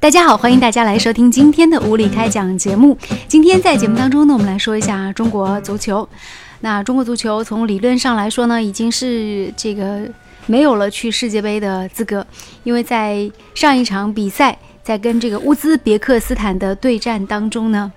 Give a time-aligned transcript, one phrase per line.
[0.00, 2.96] 大家好，欢迎大家来收听今天的无理开讲节目。
[3.26, 6.08] 今天在节目当中呢，我们来说一下中国足球。
[6.60, 10.08] 那中国足球从理论上来说呢，已经是这个
[10.46, 12.24] 没有了去世界杯的资格，
[12.62, 17.90] 因为在上一场比赛，在跟这个乌兹别克斯坦的对战当中呢，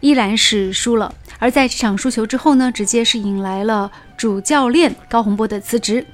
[0.00, 1.14] 依然是输了。
[1.38, 6.04] 而在这场输球之后呢，直接是引来了主教练高洪波的辞职。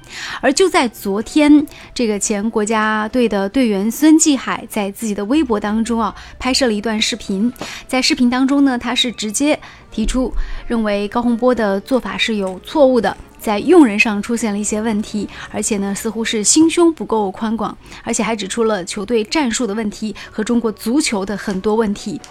[0.41, 7.51] 而就在昨天，这个前国家队的队员孙继海在自己的微博当中啊，拍摄了一段视频。
[7.87, 9.59] 在视频当中呢，他是直接
[9.91, 10.31] 提出
[10.67, 13.15] 认为高洪波的做法是有错误的。
[13.41, 22.21] 在用人上出现了一些问题，而且呢，似乎是心胸不够宽广，而且还指出了球队战术的问题和中国足球的很多问题。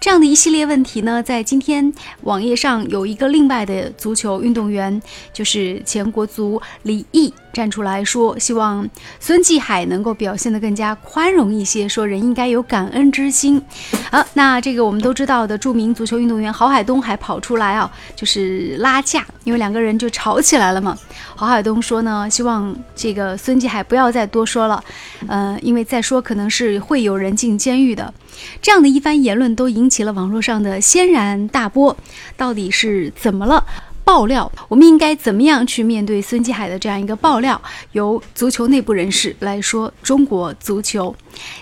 [0.00, 5.00] 这样的一系列问题呢，在今天网页上有一个另外的足球运动员，
[5.32, 7.32] 就是前国足李毅。
[7.54, 8.84] 站出来说，希望
[9.20, 13.62] 孙继海能够表现得更加宽容一些，说人应该有感恩之心。
[14.10, 20.96] 好，那这个我们都知道的著名足球运动员郝海东还跑出来啊，就是拉架，因为两个人就吵起起来了嘛。
[21.34, 24.82] 郝海东说呢，希望这个孙继海不要再多说了，
[25.26, 28.14] 呃，因为再说可能是会有人进监狱的。
[28.62, 31.96] 这样的一番言论都引起了网络上的轩然大波，
[32.36, 33.64] 到底是怎么了？
[34.04, 37.60] 爆料，我们应该怎么样去面对孙继海的这样一个爆料？
[37.92, 41.16] 由足球内部人士来说中国足球。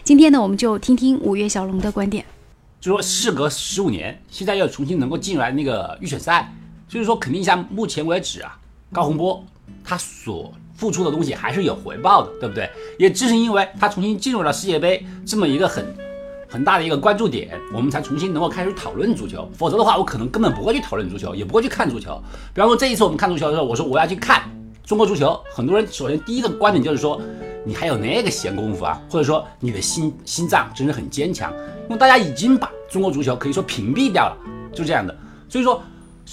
[0.04, 2.22] 今天呢，我们就听听五月小龙的观点。
[2.80, 6.52] 就说事隔十五年，现在要重新能够进来那个预选赛，
[6.88, 8.58] 所以说肯定像目前为止啊，
[8.92, 9.44] 高洪波
[9.84, 12.70] 他所付出的东西还是有回报的，对不对？
[12.98, 15.84] 也正是因为他重新进入了世界杯这么一个很。
[16.48, 19.50] 很大的一个关注点，我们才重新能够开始讨论足球。
[19.56, 22.22] 否则的话，我可能根本不会去讨论足球，也不会去看足球。
[22.52, 24.42] 比方说这一次我们看足球的时候，我说我要去看
[24.84, 27.18] 中国足球，很多人首先第一个观点就是说，
[27.64, 29.00] 你还有那个闲工夫啊？
[29.08, 31.50] 或者说你的心心脏真的很坚强？
[31.84, 34.36] 因为大家已经把中国足球可以说屏蔽掉了，
[34.74, 35.16] 就这样的。
[35.48, 35.82] 所以说，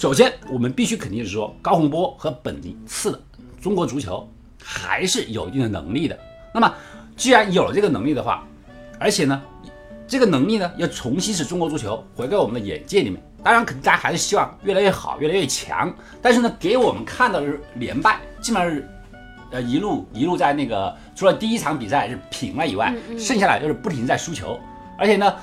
[0.00, 3.20] 首先我们必须肯定是说，高洪波和本尼次的
[3.60, 4.26] 中国足球
[4.58, 6.18] 还是有一定的能力的。
[6.54, 6.74] 那么
[7.18, 8.42] 既然有了这个能力的话，
[8.98, 9.42] 而且呢？
[10.08, 13.22] 这个能力呢，要重新使中国足球回归我们的眼界里面。
[13.44, 15.94] 当然，肯定大家还是希望越来越好，越来越强。
[16.22, 18.88] 但是呢，给我们看到的是连败，基本上是，
[19.50, 24.58] 呃，一路一路在那个，除了第一场比赛是平了以外，剩下来就是不停在输球。
[24.98, 25.36] 而且呢，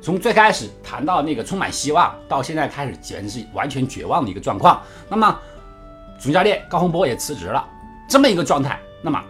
[0.00, 4.80] 从最开始谈到那个充满希望，到现在开始简直是完全绝望的一个状况。
[5.08, 5.38] 那么，
[6.18, 7.66] 主教练高洪波也辞职了，
[8.08, 9.22] 这么一个状态，那么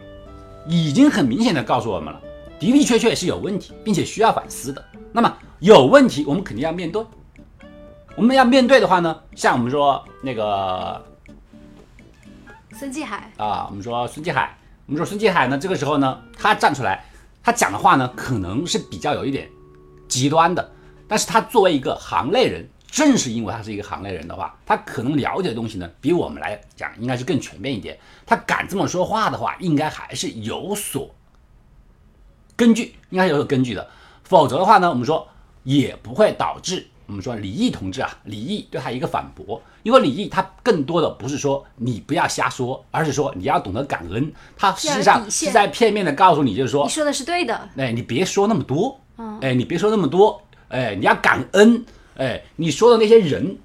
[0.67, 2.21] 已经很明显的告诉我们了。
[2.61, 4.85] 的的确确是有问题，并且需要反思的。
[5.13, 7.05] 那么有问题，我们肯定要面对。
[8.17, 11.03] 我们要面对的话呢，像我们说那个
[12.75, 14.57] 孙继海啊，我们说孙继海，
[14.87, 17.05] 我们说孙继海呢，这个时候呢，他站出来，
[17.43, 19.49] 他讲的话呢，可能是比较有一点
[20.11, 20.71] 极端的。
[21.09, 27.99] 但是他作为一个行内人，正是因为他是一个行内人的话，他可能了解的东西呢，比我们来讲应该是更全面一点。
[28.27, 31.09] 他敢这么说话的话，应该还是有所。
[32.55, 33.89] 根据应该有所根据的，
[34.25, 35.27] 否则的话呢，我们说
[35.63, 49.00] 也不会导致我们说李毅同志啊，李毅对他一个反驳，因为李毅他更多的不是说你不要瞎说，而是说你要懂得感恩，他实际上是在片面的告诉你，就是说你说的是对的，哎，你别说那么多，
[49.41, 51.85] 哎，你别说那么多，哎，你要感恩，
[52.17, 53.57] 哎，你说的那些人，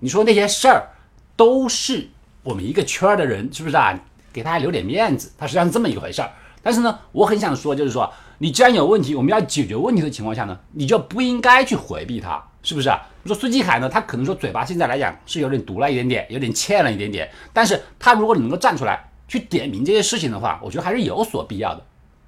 [0.00, 0.88] 你说那些事儿，
[1.36, 2.08] 都是
[2.42, 3.98] 我们一个圈儿的人，是不是啊？
[4.32, 6.30] 给大家留点面子，他实际上是这么一回事儿。
[6.62, 13.00] 但是呢，我很想说，就是说，你既然有问题，我们要解决问题的情况下呢，你就不应该去回避它，是不是啊？
[13.24, 21.84] 你说孙继海呢，他可能说嘴巴现在来讲是有点毒了一点点，有点欠了一点点，但是他如果能够站出来去点名这些事情的话，我觉得还是有所必要的，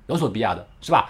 [0.06, 1.08] 有所必要的，是吧？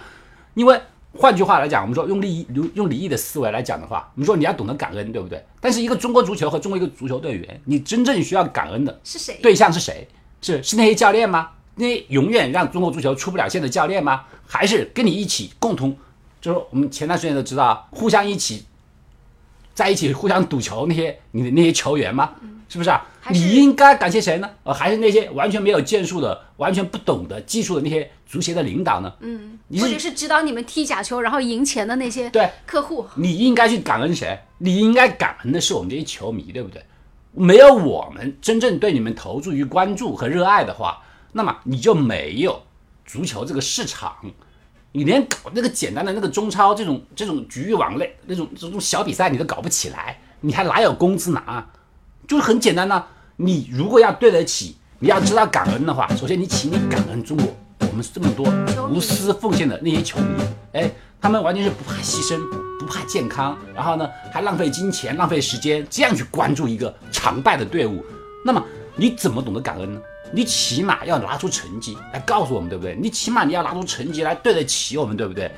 [0.53, 0.79] 因为
[1.17, 5.43] 换句话来讲，我们说用利益、用用利益的思维来讲的话，我们说你要懂得感恩，对不对？
[5.61, 9.39] 但是一个中国足球和中国一个足球队员，你真正需要感恩的是谁？
[9.41, 10.07] 对象是谁？
[10.41, 11.51] 是是那些教练吗？
[11.75, 14.23] 那些永远让中国足球出不了线的教练吗？
[14.45, 15.95] 还是跟你一起共同，
[16.39, 18.65] 就是我们前段时间都知道，互相一起
[19.75, 22.31] 在一起互相赌球那些你的那些球员吗？
[22.67, 23.05] 是不是啊？
[23.29, 24.49] 你应该感谢谁呢？
[24.63, 29.13] 呃，还是那些完全没有建树的、完全不懂的技术的那些足协的领导呢？
[29.19, 34.39] 嗯，或者是指导你们踢假球然后赢钱的那些对客户，你应该去感恩谁？
[34.57, 36.83] 你应该感恩的是我们这些球迷，对不对？
[37.33, 41.01] 没有我们真正对你们投注于关注和热爱的话。
[41.33, 42.63] 那么你就没有
[43.05, 44.15] 足球这个市场，
[44.95, 51.67] 你连搞那个简单的那个中超这种这种局域网类那种这种小比赛你都搞不起来，你还哪有工资拿？
[52.25, 53.03] 就是很简单呢。
[53.35, 57.45] 你如果要对得起，你要知道感恩的话，首先你请你感恩中国
[57.81, 58.47] 我们这么多
[58.89, 60.89] 无私奉献的那些球迷，哎，
[61.19, 62.39] 他们完全是不怕牺牲，
[62.79, 68.01] 不怕健康，然后呢还浪费金钱、浪费时间，这样去关注一个常败的队伍。
[68.45, 68.63] 那么
[68.95, 69.99] 你怎么懂得感恩呢？
[70.31, 72.95] 你起码要拿出成绩来告诉我们，对不对？
[72.99, 75.49] 你起码你要拿出成绩来对得起我们，对不对？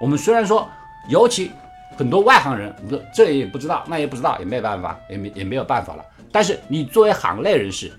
[0.00, 0.68] 我们虽然说，
[1.08, 1.50] 尤其
[1.96, 6.04] 很多外行人，不这也不知道，那也不知道，也没有办法，也没也没有办法了。
[6.32, 7.92] 但是你作为行内人士，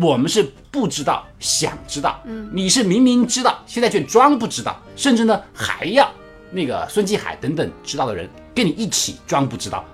[0.00, 6.10] 我们是不知道，想知道，嗯，你是明明知道，现在却装不知道，甚至呢还要
[6.50, 9.84] 那个孙继海等等知道的人跟你一起装不知道。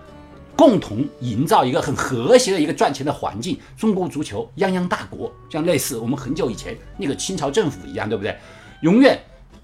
[0.57, 3.59] 共同营造一个很和谐的一个赚钱的环境。
[3.77, 8.37] 中国足球泱泱大国，像类似我们很久以前那个清朝政府一样，对不对？
[8.81, 9.19] 永远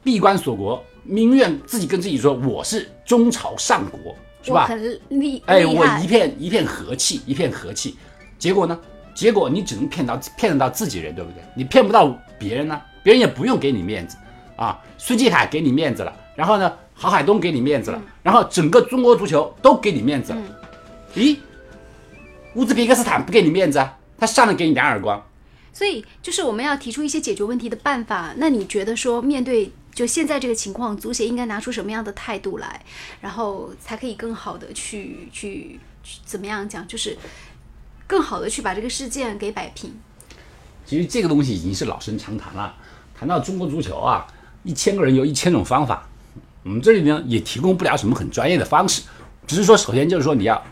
[0.05, 4.67] 闭关锁国，宁愿自己跟自己说我是中朝上国，是吧？
[4.67, 7.97] 很厉，哎，我一片一片和气，一片和气。
[8.39, 8.79] 结果呢？
[9.15, 11.43] 结果你只能骗到骗得到自己人，对不对？
[11.55, 14.17] 你骗不到别人呢，别人也不用给你面子
[14.57, 14.81] 啊。
[14.97, 20.39] 孙继海给你面子了，然后呢，郝海东给你面子了，然后整个中国足球都给你面子了。
[21.15, 21.39] 咦，
[22.55, 23.99] 乌兹别克斯坦不给你面子啊？
[24.19, 25.23] 他上来给你两耳光。
[25.75, 28.33] 所以就是我们要提出一些解决问题的办法。
[28.37, 32.85] 那你觉得说，面对就现在这个情况，足协应该拿出什么样的态度来，
[33.21, 35.81] 然后才可以更好的去去
[36.25, 37.17] 怎么样讲，就是
[38.07, 39.93] 更好的去把这个事件给摆平？
[40.85, 42.75] 其实这个东西已经是老生常谈了。
[43.19, 44.27] 谈到中国足球啊，
[44.63, 46.07] 一千个人有一千种方法。
[46.63, 49.03] 我们这里呢也提供不了什么很专业的方式，
[49.47, 50.63] 只是说，首先就是说你要。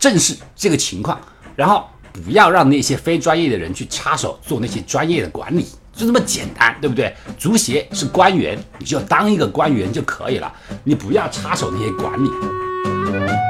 [0.00, 1.20] 正视这个情况，
[1.54, 7.14] 然后不要让那些非专业的人去插手做那些专业的管理，就这么简单，对不对？
[7.38, 10.52] 足协是官员，你就当一个官员就可以了，
[10.82, 13.49] 你不要插手那些管理。